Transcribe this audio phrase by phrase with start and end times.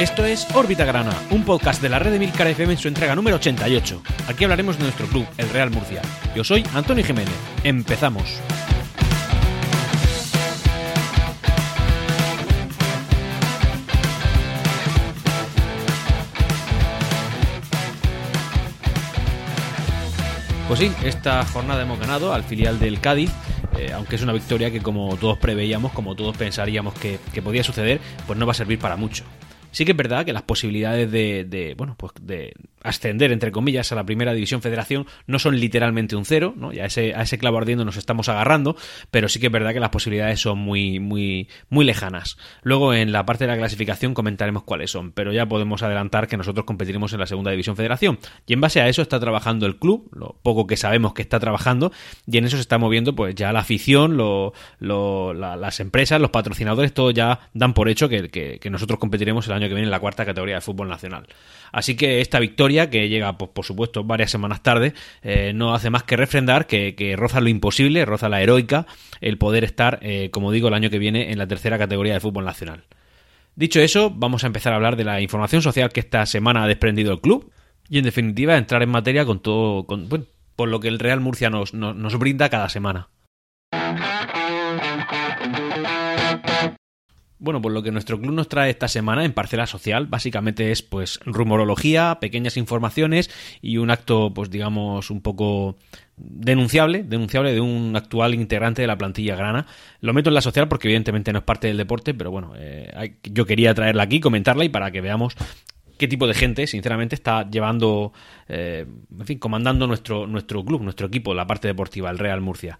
[0.00, 3.14] Esto es Órbita Grana, un podcast de la red de Milcar FM en su entrega
[3.14, 4.02] número 88.
[4.28, 6.00] Aquí hablaremos de nuestro club, el Real Murcia.
[6.34, 7.34] Yo soy Antonio Jiménez.
[7.64, 8.40] Empezamos.
[20.66, 23.30] Pues sí, esta jornada hemos ganado al filial del Cádiz,
[23.76, 27.62] eh, aunque es una victoria que como todos preveíamos, como todos pensaríamos que, que podía
[27.62, 29.24] suceder, pues no va a servir para mucho.
[29.72, 33.92] Sí que es verdad que las posibilidades de, de, bueno, pues de ascender, entre comillas,
[33.92, 36.72] a la primera división federación no son literalmente un cero, ¿no?
[36.72, 38.76] Ya ese, a ese clavo ardiendo nos estamos agarrando,
[39.10, 42.36] pero sí que es verdad que las posibilidades son muy, muy, muy lejanas.
[42.62, 46.36] Luego en la parte de la clasificación comentaremos cuáles son, pero ya podemos adelantar que
[46.36, 48.18] nosotros competiremos en la segunda división federación.
[48.46, 51.40] Y en base a eso está trabajando el club, lo poco que sabemos que está
[51.40, 51.92] trabajando,
[52.26, 56.20] y en eso se está moviendo pues ya la afición, lo, lo, la, las empresas,
[56.20, 59.84] los patrocinadores, todo ya dan por hecho que, que nosotros competiremos el año que viene
[59.84, 61.26] en la cuarta categoría de fútbol nacional.
[61.72, 65.90] Así que esta victoria, que llega, pues, por supuesto, varias semanas tarde, eh, no hace
[65.90, 68.86] más que refrendar que, que, roza lo imposible, roza la heroica,
[69.20, 72.20] el poder estar, eh, como digo, el año que viene en la tercera categoría de
[72.20, 72.84] fútbol nacional.
[73.56, 76.68] Dicho eso, vamos a empezar a hablar de la información social que esta semana ha
[76.68, 77.52] desprendido el club
[77.88, 80.26] y, en definitiva, entrar en materia con todo, con, bueno,
[80.56, 83.08] por lo que el Real Murcia nos, nos, nos brinda cada semana.
[87.40, 90.82] Bueno, pues lo que nuestro club nos trae esta semana en Parcela Social básicamente es
[90.82, 93.30] pues rumorología, pequeñas informaciones
[93.62, 95.78] y un acto pues digamos un poco
[96.18, 99.66] denunciable, denunciable de un actual integrante de la plantilla grana.
[100.02, 103.16] Lo meto en la social porque evidentemente no es parte del deporte, pero bueno, eh,
[103.22, 105.34] yo quería traerla aquí, comentarla y para que veamos
[105.96, 108.12] qué tipo de gente, sinceramente, está llevando,
[108.48, 108.86] eh,
[109.18, 112.78] en fin, comandando nuestro, nuestro club, nuestro equipo, la parte deportiva, el Real Murcia.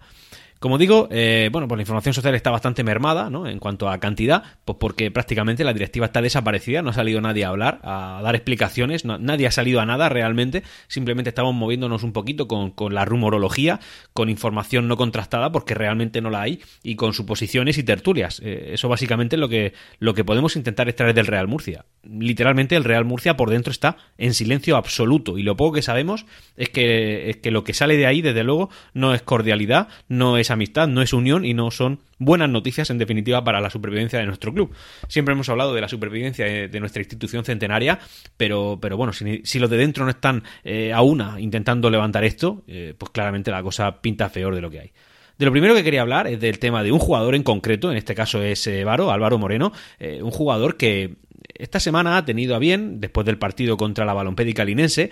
[0.61, 3.47] Como digo, eh, bueno, pues la información social está bastante mermada, ¿no?
[3.47, 7.45] En cuanto a cantidad, pues porque prácticamente la directiva está desaparecida, no ha salido nadie
[7.45, 12.13] a hablar, a dar explicaciones, nadie ha salido a nada realmente, simplemente estamos moviéndonos un
[12.13, 13.79] poquito con, con, la rumorología,
[14.13, 18.39] con información no contrastada, porque realmente no la hay, y con suposiciones y tertulias.
[18.45, 21.85] Eh, eso básicamente es lo que, lo que podemos intentar extraer del Real Murcia.
[22.03, 26.27] Literalmente el Real Murcia por dentro está en silencio absoluto, y lo poco que sabemos
[26.55, 30.37] es que, es que lo que sale de ahí, desde luego, no es cordialidad, no
[30.37, 34.19] es amistad, no es unión y no son buenas noticias en definitiva para la supervivencia
[34.19, 34.71] de nuestro club.
[35.07, 37.99] Siempre hemos hablado de la supervivencia de, nuestra institución centenaria,
[38.37, 42.63] pero, pero bueno, si, los de dentro no están eh, a una intentando levantar esto,
[42.67, 44.91] eh, pues claramente la cosa pinta peor de lo que hay.
[45.37, 47.97] De lo primero que quería hablar es del tema de un jugador en concreto, en
[47.97, 51.15] este caso es eh, Varo, Álvaro Moreno, eh, un jugador que
[51.55, 55.11] esta semana ha tenido a bien, después del partido contra la balompédica linense,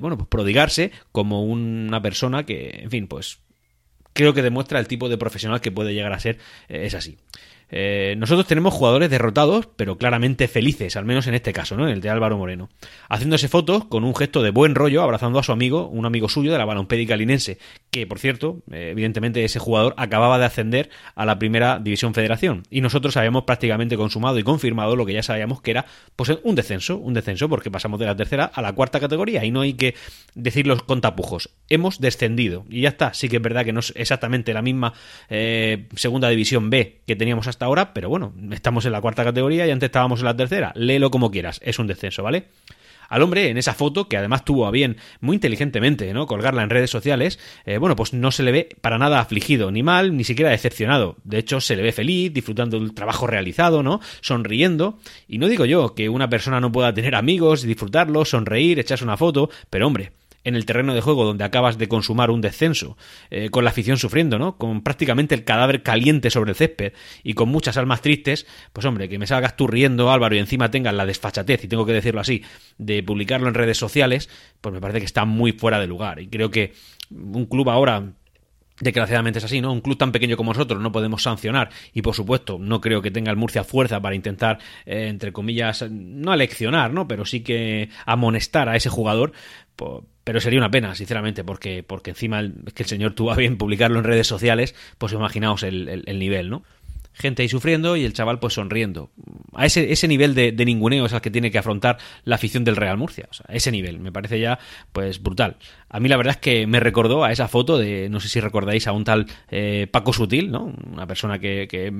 [0.00, 3.38] bueno, pues prodigarse como una persona que, en fin, pues
[4.16, 6.38] creo que demuestra el tipo de profesional que puede llegar a ser,
[6.68, 7.18] eh, es así.
[7.68, 11.86] Eh, nosotros tenemos jugadores derrotados, pero claramente felices, al menos en este caso, ¿no?
[11.86, 12.68] En el de Álvaro Moreno.
[13.08, 16.52] Haciéndose fotos con un gesto de buen rollo, abrazando a su amigo, un amigo suyo
[16.52, 17.58] de la balompédica linense,
[18.00, 22.64] que por cierto, eh, evidentemente ese jugador acababa de ascender a la primera división federación.
[22.70, 26.54] Y nosotros habíamos prácticamente consumado y confirmado lo que ya sabíamos que era pues un
[26.54, 29.74] descenso, un descenso, porque pasamos de la tercera a la cuarta categoría y no hay
[29.74, 29.94] que
[30.34, 31.50] decirlo con tapujos.
[31.68, 32.64] Hemos descendido.
[32.68, 33.14] Y ya está.
[33.14, 34.92] Sí que es verdad que no es exactamente la misma
[35.28, 39.66] eh, segunda división B que teníamos hasta ahora, pero bueno, estamos en la cuarta categoría
[39.66, 40.72] y antes estábamos en la tercera.
[40.74, 42.46] Léelo como quieras, es un descenso, ¿vale?
[43.08, 46.26] Al hombre en esa foto, que además tuvo a bien muy inteligentemente, ¿no?
[46.26, 49.82] Colgarla en redes sociales, eh, bueno, pues no se le ve para nada afligido, ni
[49.82, 51.16] mal, ni siquiera decepcionado.
[51.24, 54.00] De hecho, se le ve feliz, disfrutando del trabajo realizado, ¿no?
[54.20, 54.98] Sonriendo.
[55.28, 59.16] Y no digo yo que una persona no pueda tener amigos, disfrutarlos, sonreír, echarse una
[59.16, 60.12] foto, pero hombre,
[60.46, 62.96] en el terreno de juego donde acabas de consumar un descenso,
[63.30, 64.56] eh, con la afición sufriendo, ¿no?
[64.56, 66.92] Con prácticamente el cadáver caliente sobre el césped
[67.24, 70.70] y con muchas almas tristes, pues hombre, que me salgas tú riendo, Álvaro, y encima
[70.70, 72.44] tengas la desfachatez, y tengo que decirlo así,
[72.78, 74.30] de publicarlo en redes sociales,
[74.60, 76.20] pues me parece que está muy fuera de lugar.
[76.20, 76.74] Y creo que
[77.10, 78.12] un club ahora
[78.78, 79.72] Desgraciadamente es así, ¿no?
[79.72, 83.10] Un club tan pequeño como nosotros no podemos sancionar y por supuesto no creo que
[83.10, 87.08] tenga el Murcia fuerza para intentar, eh, entre comillas, no aleccionar, ¿no?
[87.08, 89.32] Pero sí que amonestar a ese jugador.
[90.24, 93.58] Pero sería una pena, sinceramente, porque, porque encima el, que el señor tuvo a bien
[93.58, 96.64] publicarlo en redes sociales, pues imaginaos el, el, el nivel, ¿no?
[97.16, 99.10] gente ahí sufriendo y el chaval pues sonriendo.
[99.54, 102.62] A ese, ese nivel de, de, ninguneo es al que tiene que afrontar la afición
[102.64, 103.26] del Real Murcia.
[103.30, 104.58] O sea, ese nivel me parece ya
[104.92, 105.56] pues brutal.
[105.88, 108.40] A mí la verdad es que me recordó a esa foto de, no sé si
[108.40, 110.74] recordáis, a un tal eh, Paco Sutil, ¿no?
[110.92, 111.90] Una persona que, que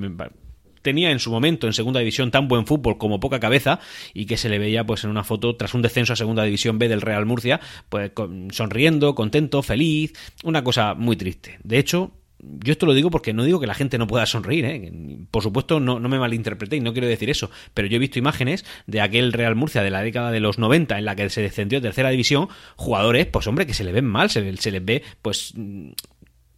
[0.86, 3.80] tenía en su momento en segunda división tan buen fútbol como poca cabeza
[4.14, 6.78] y que se le veía pues en una foto tras un descenso a segunda división
[6.78, 8.12] B del Real Murcia, pues
[8.52, 10.12] sonriendo, contento, feliz,
[10.44, 11.58] una cosa muy triste.
[11.64, 14.64] De hecho, yo esto lo digo porque no digo que la gente no pueda sonreír,
[14.64, 14.92] ¿eh?
[15.32, 18.64] por supuesto no, no me malinterpretéis, no quiero decir eso, pero yo he visto imágenes
[18.86, 21.80] de aquel Real Murcia de la década de los 90 en la que se descendió
[21.80, 25.02] a tercera división, jugadores, pues hombre, que se le ven mal, se, se les ve
[25.20, 25.52] pues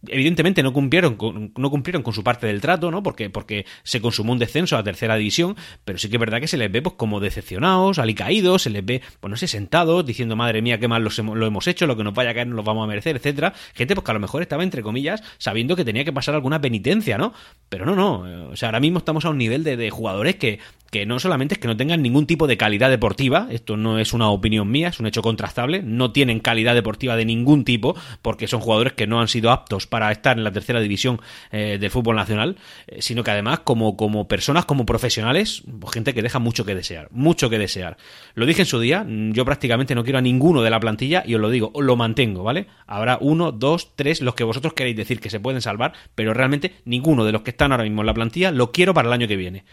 [0.07, 3.03] evidentemente no cumplieron con, no cumplieron con su parte del trato, ¿no?
[3.03, 5.55] Porque, porque se consumó un descenso a tercera división,
[5.85, 8.85] pero sí que es verdad que se les ve pues como decepcionados, alicaídos, se les
[8.85, 12.03] ve, pues no sé, sentados, diciendo madre mía, qué mal lo hemos hecho, lo que
[12.03, 13.53] nos vaya a caer no lo vamos a merecer, etcétera.
[13.73, 16.61] Gente pues que a lo mejor estaba entre comillas sabiendo que tenía que pasar alguna
[16.61, 17.33] penitencia, ¿no?
[17.69, 18.49] Pero no, no.
[18.49, 21.55] O sea, ahora mismo estamos a un nivel de, de jugadores que, que no solamente
[21.55, 24.89] es que no tengan ningún tipo de calidad deportiva, esto no es una opinión mía,
[24.89, 29.07] es un hecho contrastable, no tienen calidad deportiva de ningún tipo, porque son jugadores que
[29.07, 31.21] no han sido aptos para estar en la tercera división
[31.51, 32.57] eh, del fútbol nacional,
[32.87, 36.75] eh, sino que además como, como personas, como profesionales, pues, gente que deja mucho que
[36.75, 37.97] desear, mucho que desear.
[38.33, 41.35] Lo dije en su día, yo prácticamente no quiero a ninguno de la plantilla y
[41.35, 42.67] os lo digo, lo mantengo, ¿vale?
[42.87, 46.73] Habrá uno, dos, tres, los que vosotros queréis decir que se pueden salvar, pero realmente
[46.85, 49.27] ninguno de los que están ahora mismo en la plantilla lo quiero para el año
[49.27, 49.63] que viene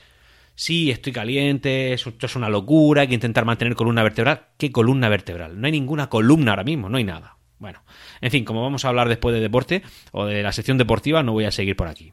[0.56, 4.47] sí, estoy caliente, esto es una locura, hay que intentar mantener columna vertebral.
[4.58, 5.61] ¿Qué columna vertebral?
[5.61, 7.37] No hay ninguna columna ahora mismo, no hay nada.
[7.58, 7.82] Bueno,
[8.20, 11.32] en fin, como vamos a hablar después de deporte o de la sección deportiva, no
[11.32, 12.12] voy a seguir por aquí.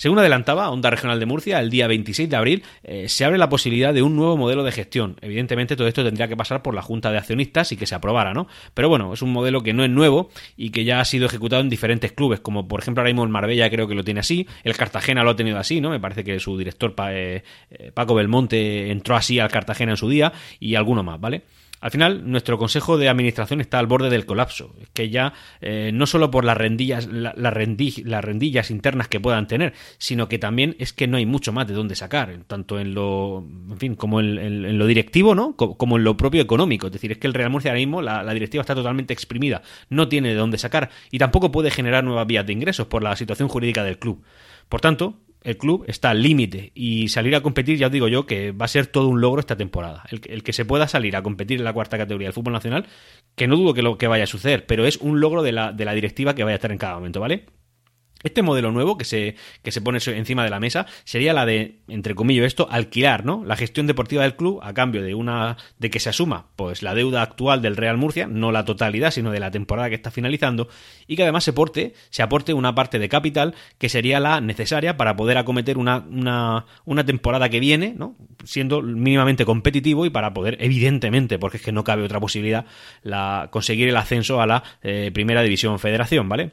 [0.00, 3.50] Según adelantaba Onda Regional de Murcia, el día 26 de abril eh, se abre la
[3.50, 5.16] posibilidad de un nuevo modelo de gestión.
[5.20, 8.32] Evidentemente todo esto tendría que pasar por la Junta de Accionistas y que se aprobara,
[8.32, 8.48] ¿no?
[8.72, 11.60] Pero bueno, es un modelo que no es nuevo y que ya ha sido ejecutado
[11.60, 14.48] en diferentes clubes, como por ejemplo ahora mismo el Marbella creo que lo tiene así,
[14.64, 15.90] el Cartagena lo ha tenido así, ¿no?
[15.90, 20.08] Me parece que su director eh, eh, Paco Belmonte entró así al Cartagena en su
[20.08, 21.42] día y alguno más, ¿vale?
[21.80, 24.74] Al final, nuestro consejo de administración está al borde del colapso.
[24.80, 29.72] Es que ya eh, no solo por las rendillas, las rendillas internas que puedan tener,
[29.98, 33.44] sino que también es que no hay mucho más de dónde sacar, tanto en lo,
[33.70, 35.56] en fin, como en, lo directivo, ¿no?
[35.56, 36.88] Como en lo propio económico.
[36.88, 39.62] Es decir, es que el Real Murcia ahora mismo la, la directiva está totalmente exprimida,
[39.88, 43.16] no tiene de dónde sacar y tampoco puede generar nuevas vías de ingresos por la
[43.16, 44.22] situación jurídica del club.
[44.68, 48.26] Por tanto, el club está al límite y salir a competir, ya os digo yo,
[48.26, 50.04] que va a ser todo un logro esta temporada.
[50.10, 52.86] El, que se pueda salir a competir en la cuarta categoría del fútbol nacional,
[53.36, 55.72] que no dudo que lo que vaya a suceder, pero es un logro de la,
[55.72, 57.46] de la directiva que vaya a estar en cada momento, ¿vale?
[58.22, 61.78] Este modelo nuevo que se, que se pone encima de la mesa sería la de,
[61.88, 63.44] entre comillas, esto, alquilar, ¿no?
[63.46, 66.94] La gestión deportiva del club a cambio de una, de que se asuma, pues, la
[66.94, 70.68] deuda actual del Real Murcia, no la totalidad, sino de la temporada que está finalizando,
[71.06, 74.98] y que además se porte, se aporte una parte de capital que sería la necesaria
[74.98, 78.16] para poder acometer una, una, una temporada que viene, ¿no?
[78.44, 82.66] Siendo mínimamente competitivo y para poder, evidentemente, porque es que no cabe otra posibilidad,
[83.02, 86.52] la, conseguir el ascenso a la eh, primera división federación, ¿vale?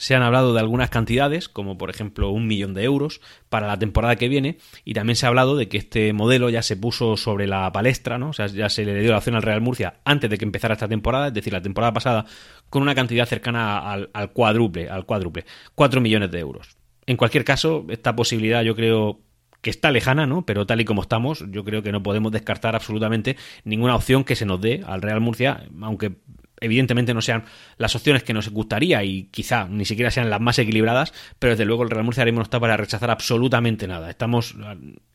[0.00, 3.20] Se han hablado de algunas cantidades, como por ejemplo un millón de euros
[3.50, 6.62] para la temporada que viene, y también se ha hablado de que este modelo ya
[6.62, 8.30] se puso sobre la palestra, ¿no?
[8.30, 10.72] O sea, ya se le dio la opción al Real Murcia antes de que empezara
[10.72, 12.24] esta temporada, es decir, la temporada pasada,
[12.70, 15.44] con una cantidad cercana al, al cuádruple, al cuádruple,
[15.74, 16.78] cuatro millones de euros.
[17.04, 19.20] En cualquier caso, esta posibilidad yo creo
[19.60, 20.46] que está lejana, ¿no?
[20.46, 24.34] Pero tal y como estamos, yo creo que no podemos descartar absolutamente ninguna opción que
[24.34, 26.16] se nos dé al Real Murcia, aunque
[26.60, 27.44] evidentemente no sean
[27.78, 31.64] las opciones que nos gustaría y quizá ni siquiera sean las más equilibradas, pero desde
[31.64, 34.10] luego el Real Murcia ahora no está para rechazar absolutamente nada.
[34.10, 34.54] Estamos,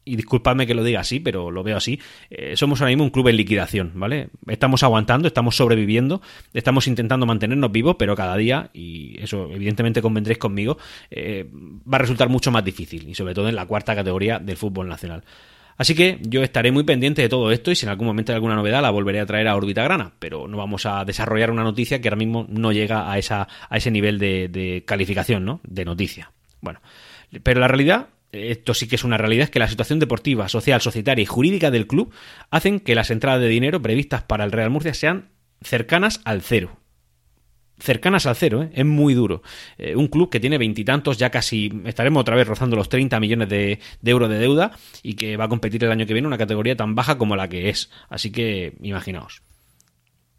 [0.03, 1.99] y disculpadme que lo diga así, pero lo veo así,
[2.29, 4.29] eh, somos ahora mismo un club en liquidación, ¿vale?
[4.47, 6.21] Estamos aguantando, estamos sobreviviendo,
[6.53, 10.77] estamos intentando mantenernos vivos, pero cada día, y eso evidentemente convendréis conmigo,
[11.09, 14.57] eh, va a resultar mucho más difícil, y sobre todo en la cuarta categoría del
[14.57, 15.23] fútbol nacional.
[15.77, 18.35] Así que yo estaré muy pendiente de todo esto y si en algún momento hay
[18.35, 21.63] alguna novedad la volveré a traer a órbita grana, pero no vamos a desarrollar una
[21.63, 25.59] noticia que ahora mismo no llega a, esa, a ese nivel de, de calificación, ¿no?
[25.63, 26.31] De noticia.
[26.61, 26.81] Bueno,
[27.43, 30.81] pero la realidad esto sí que es una realidad, es que la situación deportiva, social,
[30.81, 32.13] societaria y jurídica del club
[32.51, 35.29] hacen que las entradas de dinero previstas para el Real Murcia sean
[35.61, 36.77] cercanas al cero
[37.79, 38.69] cercanas al cero, ¿eh?
[38.73, 39.41] es muy duro.
[39.77, 43.49] Eh, un club que tiene veintitantos, ya casi estaremos otra vez rozando los 30 millones
[43.49, 44.71] de, euros de deuda
[45.03, 47.47] y que va a competir el año que viene una categoría tan baja como la
[47.47, 47.89] que es.
[48.09, 49.41] Así que imaginaos.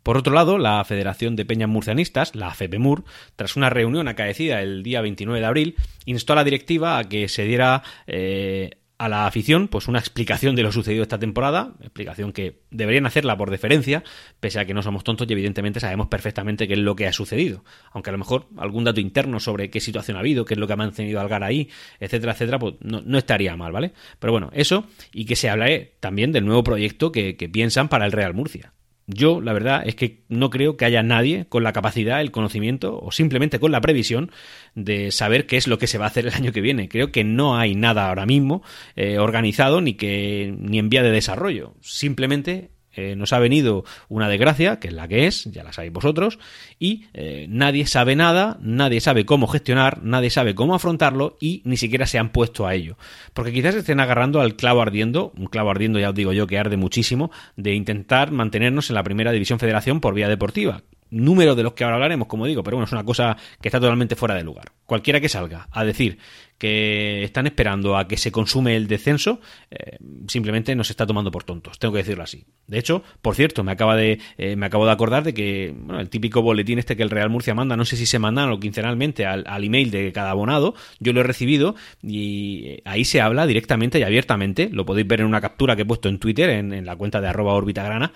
[0.02, 3.02] Por otro lado, la Federación de Peñas Murcianistas, la FEPEMUR,
[3.34, 7.28] tras una reunión acaecida el día 29 de abril, instó a la directiva a que
[7.28, 12.32] se diera eh, a la afición pues una explicación de lo sucedido esta temporada, explicación
[12.32, 14.02] que deberían hacerla por deferencia,
[14.40, 17.12] pese a que no somos tontos y evidentemente sabemos perfectamente qué es lo que ha
[17.12, 20.60] sucedido, aunque a lo mejor algún dato interno sobre qué situación ha habido, qué es
[20.60, 21.68] lo que ha mantenido Algar ahí,
[22.00, 23.92] etcétera, etcétera, pues no, estaría mal, ¿vale?
[24.18, 28.06] Pero bueno, eso y que se hable también del nuevo proyecto que, que piensan para
[28.06, 28.72] el Real Murcia.
[29.08, 32.98] Yo, la verdad, es que no creo que haya nadie con la capacidad, el conocimiento
[33.00, 34.32] o simplemente con la previsión
[34.74, 36.88] de saber qué es lo que se va a hacer el año que viene.
[36.88, 38.62] Creo que no hay nada ahora mismo
[38.96, 41.74] eh, organizado ni que ni en vía de desarrollo.
[41.82, 45.92] Simplemente eh, nos ha venido una desgracia, que es la que es, ya la sabéis
[45.92, 46.38] vosotros,
[46.78, 51.76] y eh, nadie sabe nada, nadie sabe cómo gestionar, nadie sabe cómo afrontarlo y ni
[51.76, 52.96] siquiera se han puesto a ello.
[53.34, 56.58] Porque quizás estén agarrando al clavo ardiendo, un clavo ardiendo ya os digo yo que
[56.58, 61.62] arde muchísimo, de intentar mantenernos en la primera división federación por vía deportiva, número de
[61.62, 64.34] los que ahora hablaremos, como digo, pero bueno, es una cosa que está totalmente fuera
[64.34, 64.72] de lugar.
[64.86, 66.18] Cualquiera que salga a decir
[66.58, 71.44] que están esperando a que se consume el descenso, eh, simplemente nos está tomando por
[71.44, 72.46] tontos, tengo que decirlo así.
[72.66, 76.00] De hecho, por cierto, me acaba de eh, me acabo de acordar de que bueno,
[76.00, 78.58] el típico boletín este que el Real Murcia manda, no sé si se mandan o
[78.58, 83.46] quincenalmente al, email de cada abonado, yo lo he recibido y eh, ahí se habla
[83.46, 86.86] directamente y abiertamente, lo podéis ver en una captura que he puesto en Twitter, en,
[86.86, 88.12] la cuenta de arroba orbitagrana,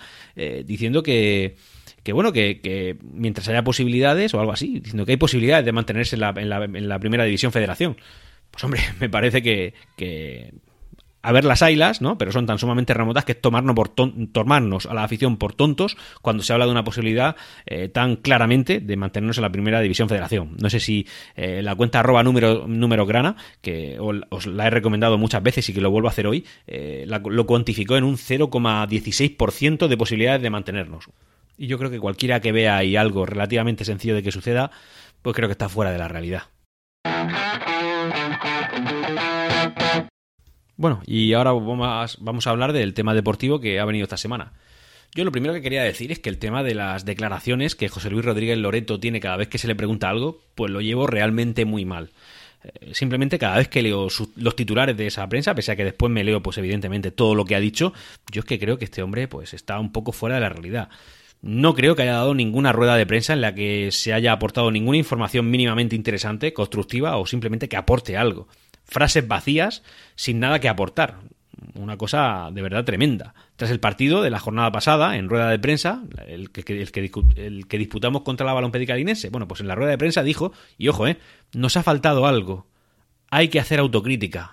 [0.65, 1.55] diciendo que
[2.03, 6.15] que bueno, que, mientras haya posibilidades o algo así, diciendo que hay posibilidades de mantenerse
[6.15, 7.97] en la, en la, primera división federación.
[8.49, 10.53] Pues hombre, me parece que, que
[11.21, 12.17] a ver las ailas, ¿no?
[12.17, 15.97] Pero son tan sumamente remotas que es tomarnos, por tomarnos a la afición por tontos
[16.21, 20.09] cuando se habla de una posibilidad eh, tan claramente de mantenernos en la primera división
[20.09, 20.55] federación.
[20.61, 25.17] No sé si eh, la cuenta arroba número, número grana, que os la he recomendado
[25.17, 29.87] muchas veces y que lo vuelvo a hacer hoy, eh, lo cuantificó en un 0,16%
[29.87, 31.05] de posibilidades de mantenernos.
[31.57, 34.71] Y yo creo que cualquiera que vea ahí algo relativamente sencillo de que suceda,
[35.21, 36.43] pues creo que está fuera de la realidad.
[40.75, 44.53] Bueno, y ahora vamos a hablar del tema deportivo que ha venido esta semana.
[45.13, 48.09] Yo lo primero que quería decir es que el tema de las declaraciones que José
[48.09, 51.65] Luis Rodríguez Loreto tiene cada vez que se le pregunta algo, pues lo llevo realmente
[51.65, 52.11] muy mal.
[52.63, 56.11] Eh, simplemente cada vez que leo los titulares de esa prensa, pese a que después
[56.11, 57.93] me leo, pues evidentemente todo lo que ha dicho,
[58.31, 60.89] yo es que creo que este hombre, pues está un poco fuera de la realidad.
[61.41, 64.69] No creo que haya dado ninguna rueda de prensa en la que se haya aportado
[64.69, 68.47] ninguna información mínimamente interesante, constructiva o simplemente que aporte algo.
[68.85, 69.81] Frases vacías
[70.15, 71.19] sin nada que aportar.
[71.73, 73.33] Una cosa de verdad tremenda.
[73.55, 77.11] Tras el partido de la jornada pasada, en rueda de prensa, el que, el que,
[77.37, 80.89] el que disputamos contra la Linense, bueno, pues en la rueda de prensa dijo, y
[80.89, 81.17] ojo, eh,
[81.53, 82.67] nos ha faltado algo.
[83.31, 84.51] Hay que hacer autocrítica.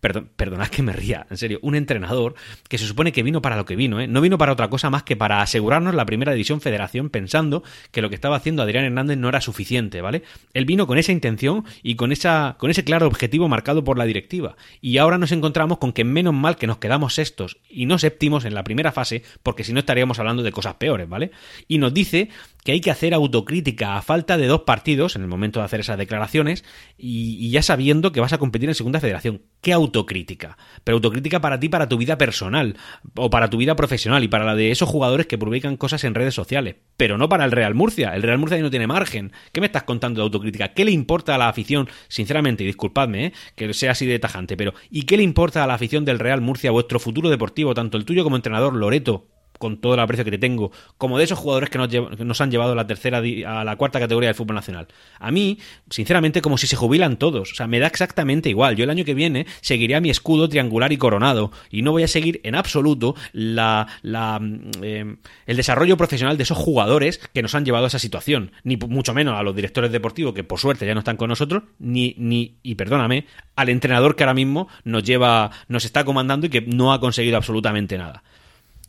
[0.00, 2.34] Perdón, perdonad que me ría, en serio, un entrenador
[2.68, 4.06] que se supone que vino para lo que vino, ¿eh?
[4.06, 8.02] no vino para otra cosa más que para asegurarnos la primera división federación pensando que
[8.02, 10.22] lo que estaba haciendo Adrián Hernández no era suficiente, ¿vale?
[10.52, 14.04] Él vino con esa intención y con, esa, con ese claro objetivo marcado por la
[14.04, 14.56] directiva.
[14.80, 18.44] Y ahora nos encontramos con que menos mal que nos quedamos sextos y no séptimos
[18.44, 21.30] en la primera fase, porque si no estaríamos hablando de cosas peores, ¿vale?
[21.68, 22.28] Y nos dice
[22.64, 25.80] que hay que hacer autocrítica a falta de dos partidos en el momento de hacer
[25.80, 26.64] esas declaraciones
[26.96, 29.42] y, ya sabiendo que vas a competir en Segunda Federación.
[29.64, 30.58] ¿Qué autocrítica?
[30.84, 32.76] Pero autocrítica para ti, para tu vida personal
[33.16, 36.14] o para tu vida profesional y para la de esos jugadores que publican cosas en
[36.14, 36.76] redes sociales.
[36.98, 38.14] Pero no para el Real Murcia.
[38.14, 39.32] El Real Murcia no tiene margen.
[39.52, 40.74] ¿Qué me estás contando de autocrítica?
[40.74, 41.88] ¿Qué le importa a la afición?
[42.08, 43.32] Sinceramente, y disculpadme ¿eh?
[43.56, 46.42] que sea así de tajante, pero ¿y qué le importa a la afición del Real
[46.42, 49.28] Murcia vuestro futuro deportivo, tanto el tuyo como entrenador Loreto?
[49.64, 52.72] Con todo el aprecio que te tengo, como de esos jugadores que nos, han llevado
[52.72, 54.88] a la tercera a la cuarta categoría del fútbol nacional.
[55.18, 57.52] A mí, sinceramente, como si se jubilan todos.
[57.52, 58.76] O sea, me da exactamente igual.
[58.76, 61.50] Yo el año que viene seguiré a mi escudo triangular y coronado.
[61.70, 64.38] Y no voy a seguir en absoluto la, la
[64.82, 65.16] eh,
[65.46, 68.52] el desarrollo profesional de esos jugadores que nos han llevado a esa situación.
[68.64, 71.62] Ni mucho menos a los directores deportivos, que por suerte ya no están con nosotros,
[71.78, 73.24] ni, ni, y perdóname,
[73.56, 77.38] al entrenador que ahora mismo nos lleva, nos está comandando y que no ha conseguido
[77.38, 78.22] absolutamente nada.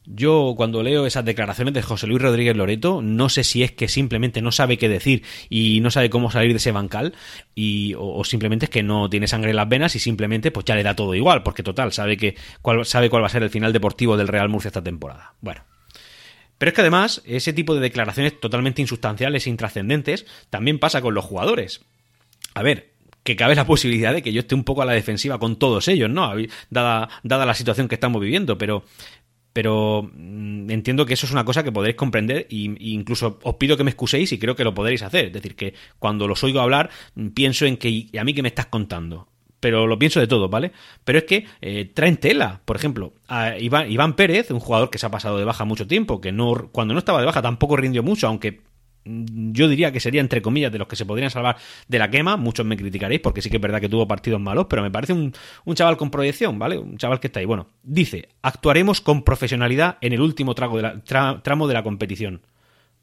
[0.08, 3.88] Yo cuando leo esas declaraciones de José Luis Rodríguez Loreto, no sé si es que
[3.88, 7.14] simplemente no sabe qué decir y no sabe cómo salir de ese bancal,
[7.56, 10.76] y, o, simplemente es que no tiene sangre en las venas y simplemente pues ya
[10.76, 13.50] le da todo igual, porque total, sabe, que, cuál, sabe cuál va a ser el
[13.50, 15.34] final deportivo del Real Murcia esta temporada.
[15.42, 15.64] Bueno.
[16.58, 21.14] Pero es que además, ese tipo de declaraciones totalmente insustanciales e intrascendentes también pasa con
[21.14, 21.82] los jugadores.
[22.54, 22.94] A ver,
[23.24, 25.88] que cabe la posibilidad de que yo esté un poco a la defensiva con todos
[25.88, 26.32] ellos, ¿no?
[26.70, 28.86] Dada, dada la situación que estamos viviendo, pero
[29.56, 33.78] pero mm, entiendo que eso es una cosa que podréis comprender e incluso os pido
[33.78, 35.28] que me excuséis y creo que lo podréis hacer.
[35.28, 38.50] Es decir, que cuando los oigo hablar mm, pienso en que a mí que me
[38.50, 39.30] estás contando.
[39.62, 40.74] Pero lo pienso de todo, ¿vale?
[41.06, 42.64] Pero es que eh, traen tela.
[42.66, 45.88] Por ejemplo, a Iván, Iván Pérez, un jugador que se ha pasado de baja mucho
[45.88, 48.60] tiempo, que no cuando no estaba de baja tampoco rindió mucho, aunque
[49.06, 51.58] yo diría que sería entre comillas de los que se podrían salvar
[51.88, 52.38] de la quema.
[52.38, 55.14] Muchos me criticaréis porque sí que es verdad que tuvo partidos malos, pero me parece
[55.14, 55.34] un,
[55.74, 56.78] chaval con proyección, ¿vale?
[56.78, 57.46] Un chaval que está ahí.
[57.46, 62.42] Bueno, dice, actuaremos con profesionalidad en el último trago de la, tramo de la competición.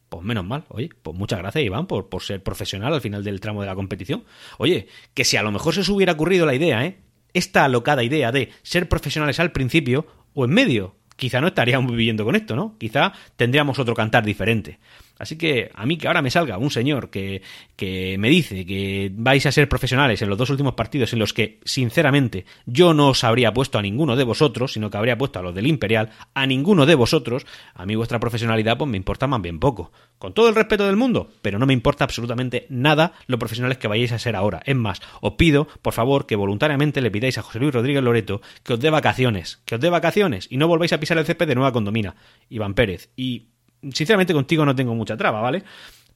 [0.08, 3.40] Pues menos mal, oye, pues muchas gracias Iván por, por ser profesional al final del
[3.40, 4.24] tramo de la competición.
[4.58, 6.98] Oye, que si a lo mejor se os hubiera ocurrido la idea, ¿eh?
[7.32, 12.24] Esta alocada idea de ser profesionales al principio o en medio, quizá no estaríamos viviendo
[12.24, 12.76] con esto, ¿no?
[12.78, 14.80] Quizá tendríamos otro cantar diferente.
[15.18, 17.42] Así que a mí que ahora me salga un señor que,
[17.76, 21.32] que me dice que vais a ser profesionales en los dos últimos partidos en los
[21.32, 25.38] que, sinceramente, yo no os habría puesto a ninguno de vosotros, sino que habría puesto
[25.38, 29.26] a los del Imperial, a ninguno de vosotros, a mí vuestra profesionalidad pues me importa
[29.26, 29.92] más bien poco.
[30.18, 33.88] Con todo el respeto del mundo, pero no me importa absolutamente nada lo profesionales que
[33.88, 34.62] vayáis a ser ahora.
[34.64, 38.40] Es más, os pido, por favor, que voluntariamente le pidáis a José Luis Rodríguez Loreto
[38.62, 41.48] que os dé vacaciones, que os dé vacaciones y no volváis a pisar el césped
[41.48, 42.14] de nueva condomina.
[42.48, 43.10] Iván Pérez.
[43.16, 43.51] Y
[43.92, 45.62] sinceramente contigo no tengo mucha traba, ¿vale?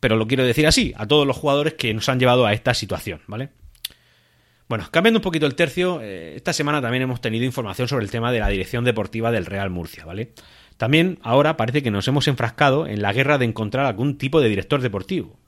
[0.01, 2.75] Pero lo quiero decir así, a todos los jugadores que nos han llevado a esta
[2.75, 3.51] situación, ¿vale?
[4.69, 8.11] Bueno, cambiando un poquito el tercio, eh, esta semana también hemos tenido información sobre el
[8.11, 10.33] tema de la dirección deportiva del Real Murcia, ¿vale?
[10.77, 14.49] También ahora parece que nos hemos enfrascado en la guerra de encontrar algún tipo de
[14.49, 15.39] director deportivo.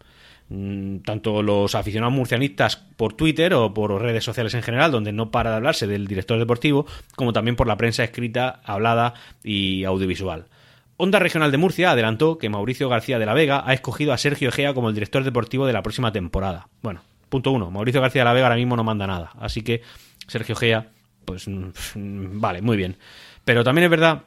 [0.50, 5.30] Mm, tanto los aficionados murcianistas por Twitter o por redes sociales en general, donde no
[5.30, 10.46] para de hablarse del director deportivo, como también por la prensa escrita, hablada y audiovisual.
[11.00, 14.48] Onda Regional de Murcia adelantó que Mauricio García de la Vega ha escogido a Sergio
[14.48, 16.68] Egea como el director deportivo de la próxima temporada.
[16.82, 19.80] Bueno, punto uno, Mauricio García de la Vega ahora mismo no manda nada, así que
[20.26, 20.88] Sergio Egea,
[21.24, 22.96] pues mm, vale, muy bien.
[23.44, 24.24] Pero también es verdad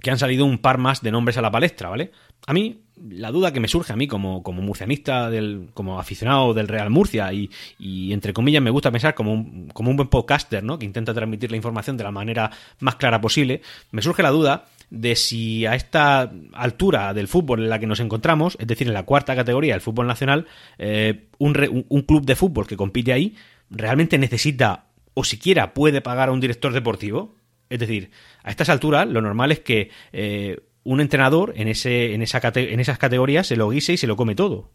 [0.00, 2.10] que han salido un par más de nombres a la palestra, ¿vale?
[2.46, 6.54] A mí, la duda que me surge a mí como, como murcianista, del, como aficionado
[6.54, 10.08] del Real Murcia y, y entre comillas me gusta pensar como un, como un buen
[10.08, 10.78] podcaster, ¿no?
[10.78, 12.50] Que intenta transmitir la información de la manera
[12.80, 13.60] más clara posible,
[13.90, 18.00] me surge la duda de si a esta altura del fútbol en la que nos
[18.00, 20.46] encontramos, es decir, en la cuarta categoría del fútbol nacional,
[20.78, 23.34] eh, un, un club de fútbol que compite ahí
[23.70, 27.34] realmente necesita o siquiera puede pagar a un director deportivo.
[27.68, 28.10] Es decir,
[28.42, 32.80] a estas alturas lo normal es que eh, un entrenador en, ese, en, esa en
[32.80, 34.70] esas categorías se lo guise y se lo come todo.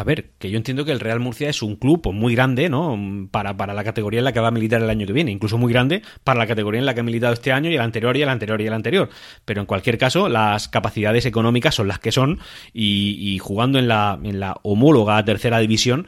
[0.00, 2.70] A ver, que yo entiendo que el Real Murcia es un club pues, muy grande,
[2.70, 2.98] ¿no?
[3.30, 5.58] Para, para, la categoría en la que va a militar el año que viene, incluso
[5.58, 8.16] muy grande para la categoría en la que ha militado este año y el anterior
[8.16, 9.10] y el anterior y el anterior.
[9.44, 12.38] Pero en cualquier caso, las capacidades económicas son las que son
[12.72, 16.06] y, jugando en la, en la homóloga tercera división,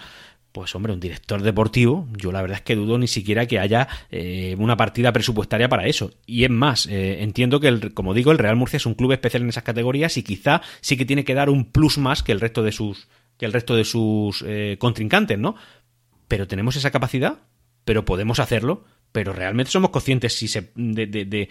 [0.53, 3.89] pues hombre, un director deportivo, yo la verdad es que dudo ni siquiera que haya
[4.11, 6.13] eh, una partida presupuestaria para eso.
[6.25, 9.13] Y es más, eh, entiendo que, el, como digo, el Real Murcia es un club
[9.13, 12.33] especial en esas categorías y quizá sí que tiene que dar un plus más que
[12.33, 13.09] el resto de sus
[13.43, 15.57] que el resto de sus eh, contrincantes, ¿no?
[16.29, 17.41] Pero tenemos esa capacidad,
[17.85, 21.49] pero podemos hacerlo, pero realmente somos conscientes si se, de,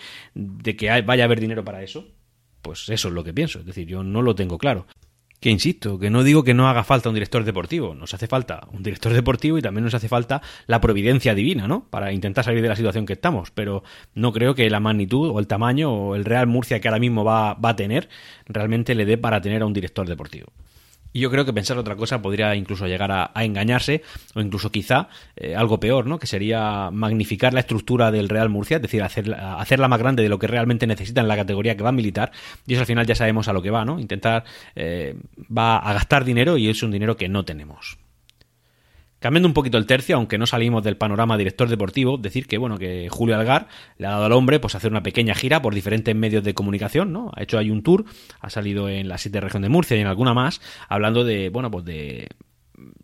[0.78, 2.08] que hay, vaya a haber dinero para eso.
[2.62, 4.88] Pues eso es lo que pienso, es decir, yo no lo tengo claro.
[5.42, 8.66] Que insisto, que no digo que no haga falta un director deportivo, nos hace falta
[8.72, 11.90] un director deportivo y también nos hace falta la providencia divina, ¿no?
[11.90, 15.40] Para intentar salir de la situación que estamos, pero no creo que la magnitud o
[15.40, 18.08] el tamaño o el Real Murcia que ahora mismo va, va a tener
[18.46, 20.54] realmente le dé para tener a un director deportivo.
[21.14, 25.10] Y yo creo que pensar otra cosa podría incluso llegar a, engañarse, o incluso quizá
[25.36, 26.20] eh, algo peor, ¿no?
[26.20, 30.30] Que sería magnificar la estructura del Real Murcia, es decir, hacerla, hacerla más grande de
[30.30, 32.32] lo que realmente necesita en la categoría que va a militar.
[32.66, 34.00] Y eso al final ya sabemos a lo que va, ¿no?
[34.00, 34.44] Intentar
[34.76, 35.16] eh,
[35.56, 37.98] va a gastar dinero y es un dinero que no tenemos.
[39.22, 42.80] Cambiando un poquito el tercio, aunque no salimos del panorama director deportivo, decir que bueno,
[42.80, 43.68] que Julio Algar
[44.00, 47.14] le ha dado al hombre pues hacer una pequeña gira por diferentes medios de comunicación,
[47.14, 47.30] ¿no?
[47.36, 48.06] Ha hecho ahí un tour,
[48.40, 51.70] ha salido en la siete región de Murcia y en alguna más, hablando de, bueno,
[51.70, 52.30] pues de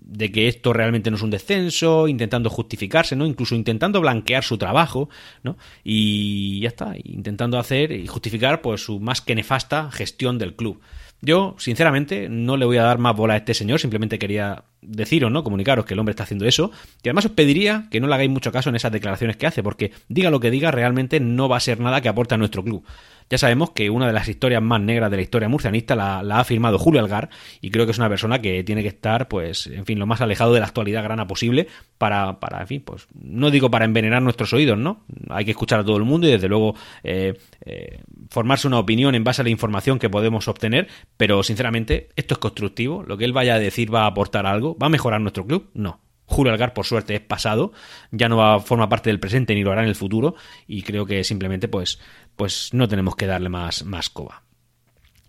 [0.08, 3.25] de que esto realmente no es un descenso, intentando justificarse, ¿no?
[3.25, 5.10] Incluso intentando blanquear su trabajo,
[5.43, 5.58] ¿no?
[5.84, 10.80] Y ya está, intentando hacer y justificar pues su más que nefasta gestión del club.
[11.21, 15.32] Yo, sinceramente, no le voy a dar más bola a este señor, simplemente quería deciros,
[15.32, 15.43] ¿no?
[15.43, 16.71] Comunicaros que el hombre está haciendo eso.
[17.03, 19.63] Y además os pediría que no le hagáis mucho caso en esas declaraciones que hace,
[19.63, 22.63] porque diga lo que diga, realmente no va a ser nada que aporte a nuestro
[22.63, 22.86] club.
[23.30, 26.44] Ya sabemos que una de las historias más negras de la historia murcianista la, ha
[26.44, 27.30] firmado Julio Algar
[27.62, 30.22] y creo que es una persona que tiene que estar, pues, en fin, lo más
[30.22, 34.22] alejado de la actualidad grana posible para, para en fin, pues, no digo para envenenar
[34.22, 35.04] nuestros oídos, ¿no?
[35.30, 39.16] Hay que escuchar a todo el mundo y desde luego eh, eh, formarse una opinión
[39.16, 40.88] en base a la información que podemos obtener,
[41.18, 44.78] pero sinceramente esto es constructivo, lo que él vaya a decir va a aportar algo,
[44.78, 45.70] ¿va a mejorar nuestro club?
[45.74, 46.02] No.
[46.30, 47.72] Julio Algar, por suerte, es pasado,
[48.12, 50.36] ya no va forma parte del presente ni lo hará en el futuro,
[50.68, 52.00] y creo que simplemente, pues,
[52.38, 54.43] pues no tenemos que darle más, más coba.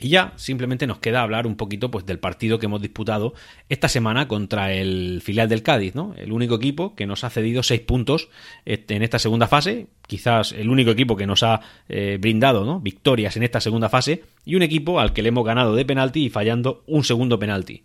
[0.00, 3.34] Y ya simplemente nos queda hablar un poquito pues del partido que hemos disputado
[3.68, 6.14] esta semana contra el filial del Cádiz, ¿no?
[6.16, 8.28] El único equipo que nos ha cedido seis puntos
[8.64, 12.78] en esta segunda fase, quizás el único equipo que nos ha eh, brindado, ¿no?
[12.78, 16.26] Victorias en esta segunda fase y un equipo al que le hemos ganado de penalti
[16.26, 17.82] y fallando un segundo penalti.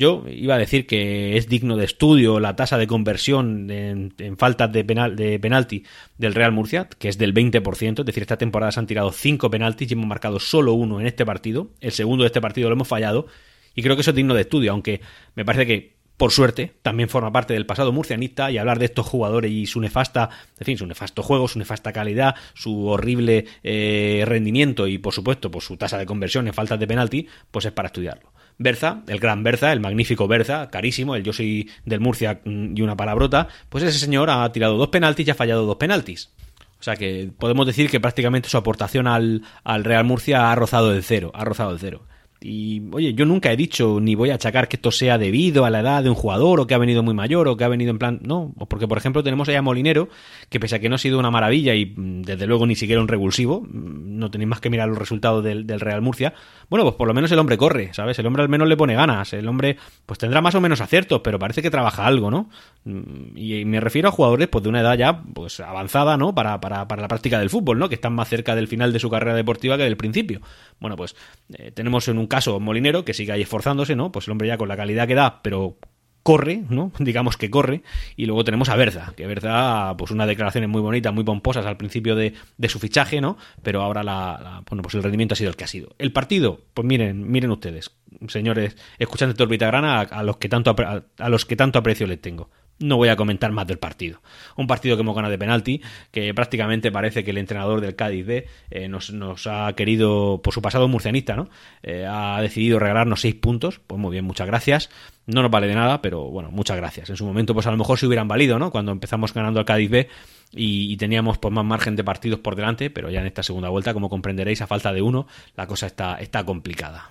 [0.00, 4.72] Yo iba a decir que es digno de estudio la tasa de conversión en, faltas
[4.72, 5.84] de, penal, de penalti
[6.16, 9.50] del Real Murcia, que es del 20%, es decir, esta temporada se han tirado 5
[9.50, 12.76] penaltis y hemos marcado solo uno en este partido, el segundo de este partido lo
[12.76, 13.26] hemos fallado,
[13.74, 15.02] y creo que eso es digno de estudio, aunque
[15.34, 19.06] me parece que por suerte, también forma parte del pasado murcianista y hablar de estos
[19.06, 24.24] jugadores y su nefasta, en fin, su nefasto juego, su nefasta calidad, su horrible eh,
[24.26, 27.72] rendimiento y, por supuesto, pues su tasa de conversión en faltas de penalti, pues es
[27.72, 28.32] para estudiarlo.
[28.60, 32.82] Berza, el gran Berza, el magnífico Berza, carísimo, el yo soy del Murcia mm, y
[32.82, 36.30] una palabrota, pues ese señor ha tirado dos penaltis y ha fallado dos penaltis.
[36.78, 40.92] O sea que podemos decir que prácticamente su aportación al, al Real Murcia ha rozado
[40.92, 42.02] el cero, ha rozado el cero.
[42.42, 45.70] Y oye, yo nunca he dicho ni voy a achacar que esto sea debido a
[45.70, 47.90] la edad de un jugador o que ha venido muy mayor o que ha venido
[47.90, 48.18] en plan.
[48.22, 50.08] No, porque por ejemplo tenemos ahí a Molinero,
[50.48, 53.02] que pese a que no ha sido una maravilla y mm, desde luego ni siquiera
[53.02, 56.32] un revulsivo, mm, no tenéis más que mirar los resultados del, del, Real Murcia.
[56.70, 58.18] Bueno, pues por lo menos el hombre corre, ¿sabes?
[58.18, 59.34] El hombre al menos le pone ganas.
[59.34, 59.76] El hombre,
[60.06, 62.48] pues tendrá más o menos aciertos, pero parece que trabaja algo, ¿no?
[62.84, 66.34] Mm, y me refiero a jugadores pues de una edad ya pues avanzada, ¿no?
[66.34, 67.90] Para, para, para la práctica del fútbol, ¿no?
[67.90, 70.40] Que están más cerca del final de su carrera deportiva que del principio.
[70.80, 71.14] Bueno, pues
[71.58, 74.10] eh, tenemos en un caso Molinero, que sigue ahí esforzándose, ¿no?
[74.10, 75.76] Pues el hombre ya con la calidad que da, pero
[76.22, 76.92] corre, ¿no?
[76.98, 77.82] Digamos que corre.
[78.16, 81.76] Y luego tenemos a Berza, que Berza, pues unas declaraciones muy bonitas, muy pomposas al
[81.76, 83.36] principio de, de su fichaje, ¿no?
[83.62, 85.90] Pero ahora la, bueno, pues el rendimiento ha sido el que ha sido.
[85.98, 87.90] El partido, pues miren, miren ustedes,
[88.28, 91.78] señores, escuchantes de Orbita Grana, a, a los que tanto a, a los que tanto
[91.78, 94.20] aprecio les tengo no voy a comentar más del partido.
[94.56, 98.26] Un partido que hemos ganado de penalti, que prácticamente parece que el entrenador del Cádiz
[98.26, 101.48] B eh, nos, nos, ha querido, por su pasado murcianista, ¿no?
[101.82, 103.80] Eh, ha decidido regalarnos seis puntos.
[103.86, 104.90] Pues muy bien, muchas gracias.
[105.26, 107.10] No nos vale de nada, pero bueno, muchas gracias.
[107.10, 108.70] En su momento, pues a lo mejor se hubieran valido, ¿no?
[108.70, 110.08] Cuando empezamos ganando al Cádiz B
[110.52, 113.68] y, y teníamos pues más margen de partidos por delante, pero ya en esta segunda
[113.68, 117.10] vuelta, como comprenderéis, a falta de uno, la cosa está, está complicada.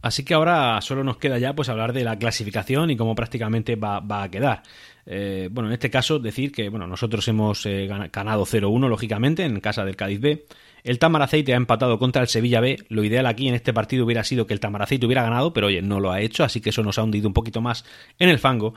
[0.00, 3.76] Así que ahora solo nos queda ya pues hablar de la clasificación y cómo prácticamente
[3.76, 4.62] va, va a quedar.
[5.10, 9.58] Eh, bueno, en este caso decir que bueno, nosotros hemos eh, ganado 0-1 lógicamente en
[9.60, 10.44] casa del Cádiz B.
[10.84, 12.78] El Tamaraceite ha empatado contra el Sevilla B.
[12.88, 15.82] Lo ideal aquí en este partido hubiera sido que el Tamaraceite hubiera ganado, pero oye,
[15.82, 17.84] no lo ha hecho, así que eso nos ha hundido un poquito más
[18.18, 18.74] en el fango.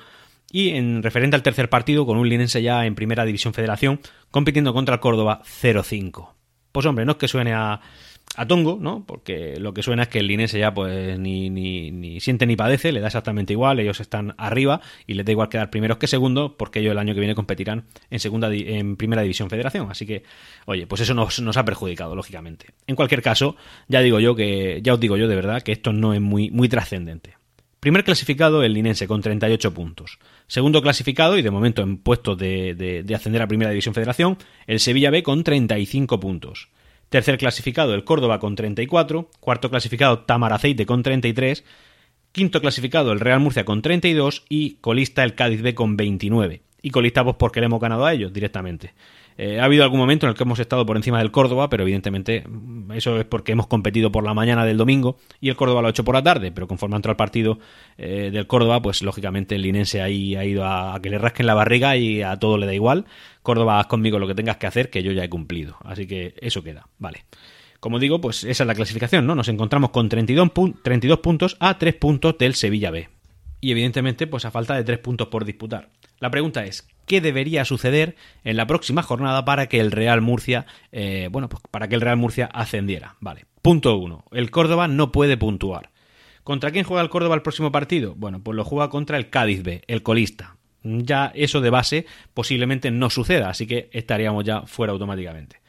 [0.52, 4.74] Y en referente al tercer partido, con un linense ya en Primera División Federación, compitiendo
[4.74, 6.30] contra el Córdoba 0-5.
[6.72, 7.80] Pues hombre, no es que suene a
[8.36, 9.04] a Tongo, ¿no?
[9.06, 12.56] Porque lo que suena es que el linense ya pues ni, ni, ni, siente ni
[12.56, 16.08] padece, le da exactamente igual, ellos están arriba y les da igual quedar primeros que
[16.08, 20.06] segundos porque ellos el año que viene competirán en segunda en primera división federación, así
[20.06, 20.24] que
[20.66, 22.68] oye, pues eso nos, ha perjudicado lógicamente.
[22.88, 25.92] En cualquier caso, ya digo yo que ya os digo yo de verdad que esto
[25.92, 27.36] no es muy muy trascendente.
[27.82, 30.20] Primer clasificado el Linense con 38 puntos.
[30.46, 34.38] Segundo clasificado y de momento en puesto de, de, de ascender a Primera División Federación,
[34.68, 36.70] el Sevilla B con 35 puntos.
[37.12, 41.66] Tercer clasificado el Córdoba con 34, cuarto clasificado Tamaraceite con 33,
[42.32, 46.62] quinto clasificado el Real Murcia con 32 y colista el Cádiz B con 29.
[46.82, 48.94] Y colista pues porque le hemos ganado a ellos directamente.
[49.44, 51.82] Eh, ha habido algún momento en el que hemos estado por encima del Córdoba, pero
[51.82, 55.82] evidentemente mm, eso es porque hemos competido por la mañana del domingo y el Córdoba
[55.82, 57.58] lo ha hecho por la tarde, pero conforme ha entrado el partido
[57.98, 61.56] eh, del Córdoba, pues lógicamente el linense ahí ha ido a, que le rasquen la
[61.56, 63.06] barriga y a todo le da igual.
[63.42, 65.76] Córdoba, haz conmigo lo que tengas que hacer, que yo ya he cumplido.
[65.86, 67.26] Así que eso queda, vale.
[67.80, 69.34] Como digo, pues esa es la clasificación, ¿no?
[69.34, 70.52] Nos encontramos con 32,
[70.84, 73.10] 32 puntos a 3 puntos del Sevilla B.
[73.60, 75.90] Y evidentemente, pues a falta de 3 puntos por disputar.
[76.22, 80.68] La pregunta es, qué debería suceder en la próxima jornada para que el Real Murcia,
[80.92, 83.16] eh, bueno, pues para que el Real Murcia ascendiera.
[83.20, 83.46] Vale.
[83.64, 84.24] Punto uno.
[84.32, 85.90] El Córdoba no puede puntuar.
[86.44, 88.14] ¿Contra quién juega el Córdoba el próximo partido?
[88.16, 90.58] Bueno, pues lo juega contra el Cádiz B, el colista.
[90.84, 92.06] Ya eso de base
[92.36, 95.60] posiblemente no suceda, así que estaríamos ya fuera automáticamente.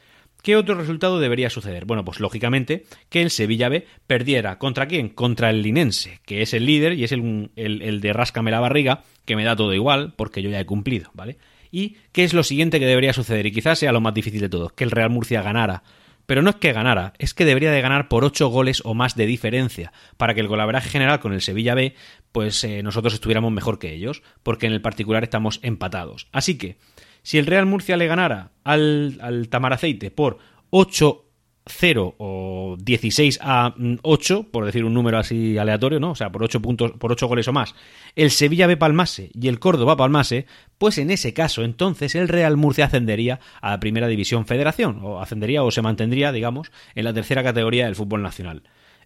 [0.43, 1.85] ¿Qué otro resultado debería suceder?
[1.85, 4.59] Bueno, pues lógicamente que el Sevilla B perdiera.
[4.59, 5.07] ¿Contra quién?
[5.07, 9.03] Contra el Linense, que es el líder y es el, el, de Ráscame la barriga,
[9.23, 11.37] que me da todo igual, porque yo ya he cumplido, ¿vale?
[11.71, 13.45] ¿Y qué es lo siguiente que debería suceder?
[13.45, 15.83] Y quizás sea lo más difícil de todo, que el Real Murcia ganara.
[16.25, 19.15] Pero no es que ganara, es que debería de ganar por 8 goles o más
[19.15, 21.95] de diferencia, para que el golaveraje general con el Sevilla B,
[22.33, 26.27] pues eh, nosotros estuviéramos mejor que ellos, porque en el particular estamos empatados.
[26.33, 26.75] Así que,
[27.23, 30.37] si el Real Murcia le ganara al, al Tamaraceite por
[30.69, 31.23] 8
[31.65, 36.11] 0 o 16 a 8, por decir un número así aleatorio, ¿no?
[36.11, 37.73] O sea, por 8 puntos, por 8 goles o más,
[38.15, 40.45] el Sevilla B palmase y el Córdoba palmase,
[40.77, 45.21] pues en ese caso entonces el Real Murcia ascendería a la Primera División Federación, o
[45.21, 48.63] ascendería o se mantendría, digamos, en la tercera categoría del fútbol nacional.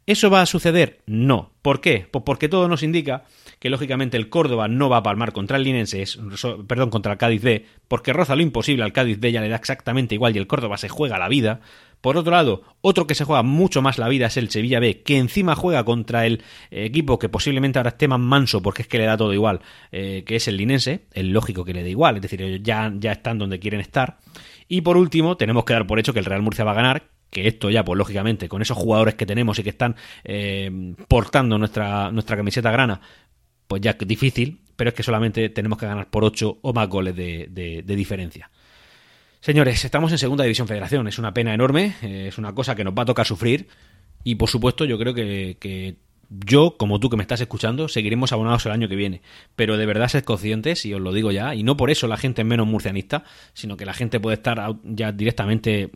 [0.08, 1.02] ¿Eso va a suceder?
[1.06, 1.52] No.
[1.62, 2.08] ¿Por qué?
[2.10, 3.26] Pues porque todo nos indica
[3.60, 6.04] que lógicamente el Córdoba no va a palmar contra el Linense,
[6.68, 9.56] perdón, contra el Cádiz B, porque roza lo imposible al Cádiz B ya le da
[9.56, 11.62] exactamente igual y el Córdoba se juega la vida.
[12.02, 15.02] Por otro lado, otro que se juega mucho más la vida es el Sevilla B,
[15.02, 19.00] que encima juega contra el equipo que posiblemente ahora esté más manso porque es que
[19.00, 22.18] le da todo igual, eh, que es el Linense, el lógico que le da igual,
[22.18, 24.20] es decir, ya, ya están donde quieren estar.
[24.68, 27.04] Y por último, tenemos que dar por hecho que el Real Murcia va a ganar,
[27.30, 31.58] que esto ya, pues lógicamente, con esos jugadores que tenemos y que están eh, portando
[31.58, 33.02] nuestra, nuestra camiseta grana,
[33.68, 37.16] pues ya difícil, pero es que solamente tenemos que ganar por 8 o más goles
[37.16, 38.50] de, diferencia.
[39.40, 42.84] Señores, estamos en Segunda División Federación, es una pena enorme, eh, es una cosa que
[42.84, 43.68] nos va a tocar sufrir
[44.24, 45.98] y por supuesto yo creo que
[46.30, 49.22] yo, como tú que me estás escuchando, seguiremos abonados el año que viene.
[49.56, 52.18] Pero de verdad sed conscientes, y os lo digo ya, y no por eso la
[52.18, 55.92] gente es menos murcianista, sino que la gente puede estar ya directamente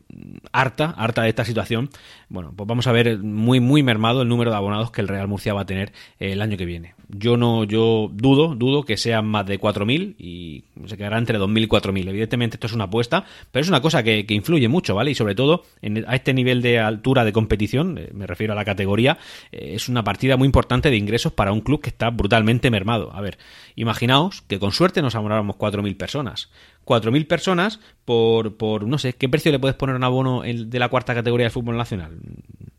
[0.51, 1.89] harta, harta de esta situación.
[2.29, 5.27] Bueno, pues vamos a ver muy, muy mermado el número de abonados que el Real
[5.27, 6.95] Murcia va a tener el año que viene.
[7.09, 11.63] Yo no, yo dudo, dudo que sean más de 4.000 y se quedará entre 2.000
[11.63, 12.09] y 4.000.
[12.09, 15.11] Evidentemente esto es una apuesta, pero es una cosa que, influye mucho, ¿vale?
[15.11, 15.63] Y sobre todo
[16.07, 19.17] a este nivel de altura de competición, eh, me refiero a la categoría,
[19.51, 23.11] eh, es una partida muy importante de ingresos para un club que está brutalmente mermado.
[23.13, 23.37] A ver,
[23.75, 26.49] imaginaos que con suerte nos abonáramos 4.000 personas.
[26.85, 30.89] 4.000 personas por, por, no sé, ¿qué precio le puedes poner un abono de la
[30.89, 32.17] cuarta categoría del fútbol nacional?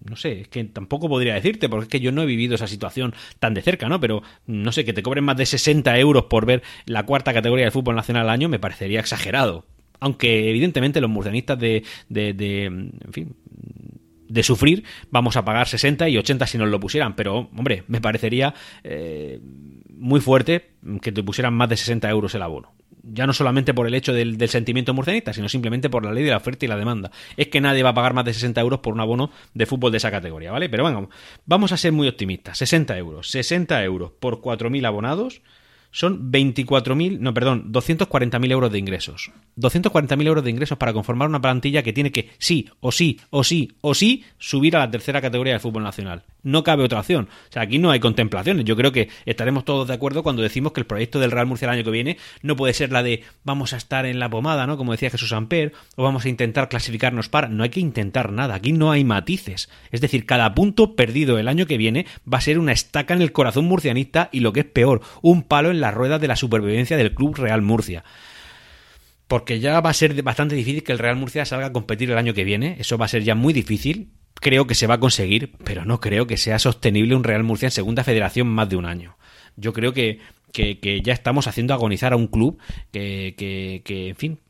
[0.09, 2.67] No sé, es que tampoco podría decirte, porque es que yo no he vivido esa
[2.67, 4.01] situación tan de cerca, ¿no?
[4.01, 7.67] Pero, no sé, que te cobren más de 60 euros por ver la cuarta categoría
[7.67, 9.65] del fútbol nacional al año me parecería exagerado.
[10.01, 13.37] Aunque, evidentemente, los murcianistas de, de, de en fin,
[14.33, 17.15] de sufrir, vamos a pagar 60 y 80 si nos lo pusieran.
[17.15, 19.39] Pero, hombre, me parecería eh,
[19.95, 20.71] muy fuerte
[21.03, 22.73] que te pusieran más de 60 euros el abono.
[23.03, 26.31] Ya no solamente por el hecho del, sentimiento murcianista, sino simplemente por la ley de
[26.31, 27.11] la oferta y la demanda.
[27.37, 29.91] Es que nadie va a pagar más de 60 euros por un abono de fútbol
[29.91, 30.71] de esa categoría, ¿vale?
[30.71, 31.11] Pero bueno,
[31.45, 32.57] vamos a ser muy optimistas.
[32.59, 33.29] 60 euros.
[33.31, 35.43] 60 euros por 4.000 abonados
[35.93, 39.31] son 24.000, no, perdón, 240.000 euros de ingresos.
[39.59, 43.45] 240.000 euros de ingresos para conformar una plantilla que tiene que, sí, o sí, o
[43.45, 46.25] sí, o sí, subir a la tercera categoría del fútbol nacional.
[46.43, 47.29] No cabe otra opción.
[47.49, 48.65] O sea, aquí no hay contemplaciones.
[48.65, 51.67] Yo creo que estaremos todos de acuerdo cuando decimos que el proyecto del Real Murcia
[51.67, 54.67] el año que viene no puede ser la de vamos a estar en la pomada,
[54.67, 54.77] ¿no?
[54.77, 57.49] Como decía Jesús Amper, o vamos a intentar clasificarnos para.
[57.49, 58.55] No hay que intentar nada.
[58.55, 59.69] Aquí no hay matices.
[59.91, 63.23] Es decir, cada punto perdido el año que viene va a ser una estaca en
[63.23, 66.37] el corazón murcianista y lo que es peor, un palo en la rueda de la
[66.37, 68.05] supervivencia del Club Real Murcia.
[69.29, 72.19] Porque ya va a ser bastante difícil que el Real Murcia salga a competir el
[72.19, 72.77] año que viene.
[72.79, 74.13] Eso va a ser ya muy difícil.
[74.35, 77.67] Creo que se va a conseguir, pero no creo que sea sostenible un Real Murcia
[77.67, 79.17] en segunda federación más de un año.
[79.57, 80.21] Yo creo que,
[80.53, 82.59] que, ya estamos haciendo agonizar a un club
[82.91, 84.41] que, que, en fin,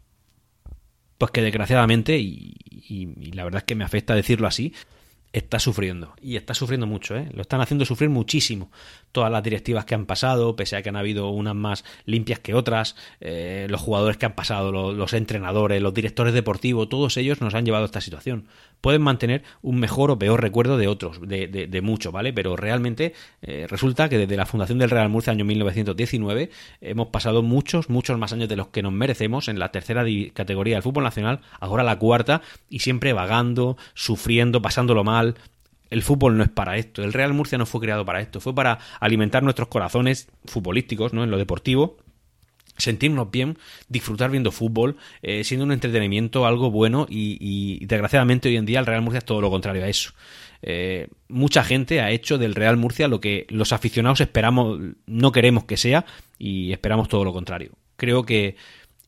[1.19, 4.73] pues que desgraciadamente, y, y, la verdad es que me afecta decirlo así,
[5.33, 6.15] está sufriendo.
[6.21, 7.29] Y está sufriendo mucho, ¿eh?
[7.33, 8.71] Lo están haciendo sufrir muchísimo.
[9.13, 12.55] Todas las directivas que han pasado, pese a que han habido unas más limpias que
[12.55, 17.55] otras, eh, los jugadores que han pasado, los, entrenadores, los directores deportivos, todos ellos nos
[17.55, 18.47] han llevado a esta situación.
[18.81, 22.33] Pueden mantener un mejor o peor recuerdo de otros, de, de, mucho, ¿vale?
[22.33, 27.43] Pero realmente eh, resulta que desde la fundación del Real Murcia, año 1919, hemos pasado
[27.43, 31.05] muchos, muchos más años de los que nos merecemos en la tercera categoría del fútbol
[31.05, 35.37] nacional, ahora la cuarta, y siempre vagando, sufriendo, pasándolo mal
[35.93, 37.03] el fútbol no es para esto.
[37.03, 38.41] El Real Murcia no fue creado para esto.
[38.41, 41.23] Fue para alimentar nuestros corazones futbolísticos, ¿no?
[41.23, 41.99] En lo deportivo.
[42.79, 48.65] Sentirnos bien, disfrutar viendo fútbol, eh, siendo un entretenimiento, algo bueno y, desgraciadamente hoy en
[48.65, 50.13] día el Real Murcia es todo lo contrario a eso.
[50.63, 55.65] Eh, mucha gente ha hecho del Real Murcia lo que los aficionados esperamos, no queremos
[55.65, 56.07] que sea
[56.39, 57.73] y esperamos todo lo contrario.
[57.97, 58.57] Creo que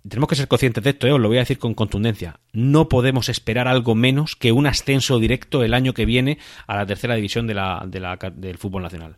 [0.09, 1.13] tenemos que ser conscientes de esto, ¿eh?
[1.13, 2.41] os lo voy a decir con contundencia.
[2.53, 6.87] No podemos esperar algo menos que un ascenso directo el año que viene a la
[6.87, 9.17] tercera división del fútbol nacional.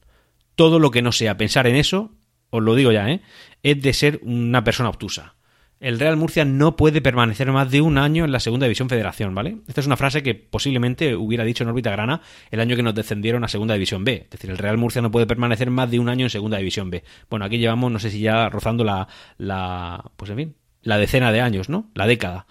[0.55, 2.13] Todo lo que no sea pensar en eso,
[2.51, 3.21] os lo digo ya, ¿eh?
[3.63, 5.35] es de ser una persona obtusa.
[5.79, 9.35] El Real Murcia no puede permanecer más de un año en la segunda división federación,
[9.35, 9.59] ¿vale?
[9.69, 12.95] Esta es una frase que posiblemente hubiera dicho en órbita grana el año que nos
[12.95, 14.23] descendieron a segunda división B.
[14.25, 16.89] Es decir, el Real Murcia no puede permanecer más de un año en segunda división
[16.89, 17.05] B.
[17.29, 20.55] Bueno, aquí llevamos, no sé si ya rozando la pues en fin,
[20.87, 21.91] la decena de años, ¿no?
[21.95, 22.47] La década.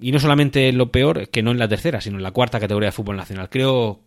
[0.00, 2.88] Y no solamente lo peor, que no en la tercera, sino en la cuarta categoría
[2.88, 3.48] de fútbol nacional.
[3.50, 4.00] Creo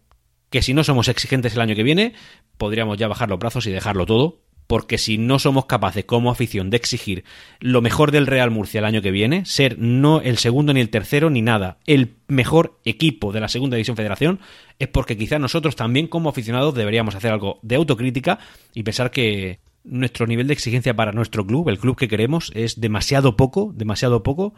[0.50, 2.14] que si no somos exigentes el año que viene,
[2.58, 6.70] podríamos ya bajar los brazos y dejarlo todo, porque si no somos capaces como afición
[6.70, 7.24] de exigir
[7.60, 10.90] lo mejor del Real Murcia el año que viene, ser no el segundo ni el
[10.90, 14.40] tercero ni nada, el mejor equipo de la segunda división federación,
[14.80, 18.40] es porque quizá nosotros también como aficionados deberíamos hacer algo de autocrítica
[18.74, 22.80] y pensar que, nuestro nivel de exigencia para nuestro club, el club que queremos, es
[22.80, 24.54] demasiado poco, demasiado poco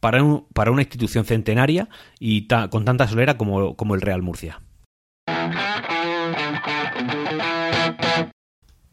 [0.00, 0.22] para,
[0.54, 1.88] para una institución centenaria
[2.18, 4.60] y con tanta solera como, como el Real Murcia.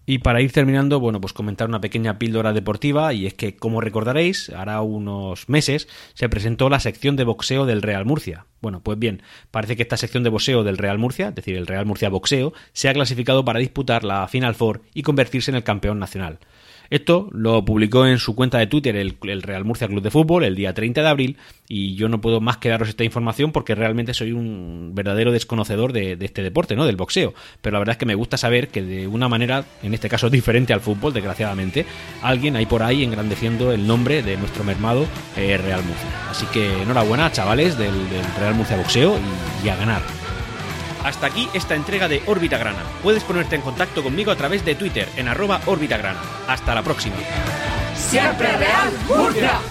[0.10, 3.82] Y para ir terminando, bueno, pues comentar una pequeña píldora deportiva y es que, como
[3.82, 8.46] recordaréis, hará unos meses se presentó la sección de boxeo del Real Murcia.
[8.62, 11.68] Bueno, pues bien, parece que esta sección de boxeo del Real Murcia, es decir, el
[11.68, 15.66] Real Murcia Boxeo, se ha clasificado para disputar la Final Four y convertirse en el
[15.66, 16.40] campeón nacional.
[16.90, 20.56] Esto lo publicó en su cuenta de Twitter el, Real Murcia Club de Fútbol el
[20.56, 24.14] día 30 de abril y yo no puedo más que daros esta información porque realmente
[24.14, 26.86] soy un verdadero desconocedor de, este deporte, ¿no?
[26.86, 27.34] Del boxeo.
[27.62, 30.30] Pero la verdad es que me gusta saber que de una manera, en este caso
[30.30, 31.86] diferente al fútbol, desgraciadamente,
[32.22, 36.30] alguien hay por ahí engrandeciendo el nombre de nuestro mermado eh, Real Murcia.
[36.30, 37.94] Así que enhorabuena, chavales del,
[38.40, 39.18] Real Murcia Boxeo
[39.64, 40.27] y a ganar.
[41.08, 42.84] Hasta aquí esta entrega de Órbita Grana.
[43.02, 46.20] Puedes ponerte en contacto conmigo a través de Twitter en arroba Órbita Grana.
[46.50, 47.16] Hasta la próxima.
[47.96, 49.62] Siempre Real Murcia.